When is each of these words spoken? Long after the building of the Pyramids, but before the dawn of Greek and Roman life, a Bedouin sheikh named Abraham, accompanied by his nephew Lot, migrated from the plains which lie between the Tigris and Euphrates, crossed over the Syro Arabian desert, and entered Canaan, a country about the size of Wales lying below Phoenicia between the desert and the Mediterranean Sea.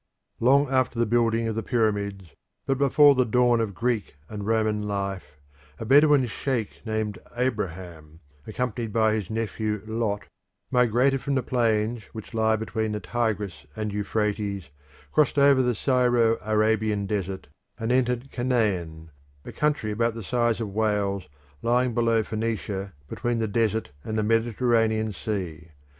Long 0.39 0.67
after 0.67 0.97
the 0.97 1.05
building 1.05 1.47
of 1.47 1.53
the 1.53 1.61
Pyramids, 1.61 2.31
but 2.65 2.79
before 2.79 3.13
the 3.13 3.23
dawn 3.23 3.61
of 3.61 3.75
Greek 3.75 4.15
and 4.27 4.47
Roman 4.47 4.81
life, 4.87 5.37
a 5.79 5.85
Bedouin 5.85 6.25
sheikh 6.25 6.83
named 6.87 7.19
Abraham, 7.35 8.19
accompanied 8.47 8.91
by 8.91 9.13
his 9.13 9.29
nephew 9.29 9.83
Lot, 9.85 10.23
migrated 10.71 11.21
from 11.21 11.35
the 11.35 11.43
plains 11.43 12.05
which 12.13 12.33
lie 12.33 12.55
between 12.55 12.93
the 12.93 12.99
Tigris 12.99 13.67
and 13.75 13.93
Euphrates, 13.93 14.69
crossed 15.11 15.37
over 15.37 15.61
the 15.61 15.75
Syro 15.75 16.39
Arabian 16.43 17.05
desert, 17.05 17.45
and 17.79 17.91
entered 17.91 18.31
Canaan, 18.31 19.11
a 19.45 19.51
country 19.51 19.91
about 19.91 20.15
the 20.15 20.23
size 20.23 20.59
of 20.59 20.73
Wales 20.73 21.29
lying 21.61 21.93
below 21.93 22.23
Phoenicia 22.23 22.93
between 23.07 23.37
the 23.37 23.47
desert 23.47 23.91
and 24.03 24.17
the 24.17 24.23
Mediterranean 24.23 25.13
Sea. 25.13 25.67